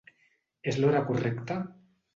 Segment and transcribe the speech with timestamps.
[0.73, 1.63] És l'hora correcta?